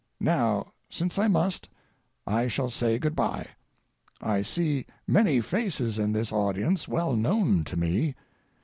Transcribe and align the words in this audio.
Now, 0.19 0.73
since 0.89 1.19
I 1.19 1.27
must, 1.27 1.69
I 2.25 2.47
shall 2.47 2.71
say 2.71 2.97
good 2.97 3.15
bye. 3.15 3.45
I 4.19 4.41
see 4.41 4.87
many 5.05 5.41
faces 5.41 5.99
in 5.99 6.11
this 6.11 6.31
audience 6.31 6.87
well 6.87 7.15
known 7.15 7.63
to 7.65 7.77
me. 7.77 8.15